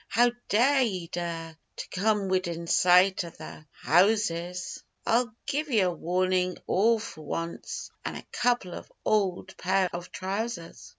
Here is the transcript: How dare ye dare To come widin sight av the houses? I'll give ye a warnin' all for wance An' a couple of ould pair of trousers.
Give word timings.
How 0.07 0.31
dare 0.49 0.81
ye 0.81 1.05
dare 1.09 1.55
To 1.75 1.87
come 1.89 2.27
widin 2.27 2.65
sight 2.65 3.23
av 3.23 3.37
the 3.37 3.67
houses? 3.71 4.83
I'll 5.05 5.31
give 5.45 5.69
ye 5.69 5.81
a 5.81 5.91
warnin' 5.91 6.57
all 6.65 6.97
for 6.97 7.21
wance 7.21 7.91
An' 8.03 8.15
a 8.15 8.25
couple 8.31 8.73
of 8.73 8.91
ould 9.07 9.55
pair 9.59 9.89
of 9.93 10.11
trousers. 10.11 10.89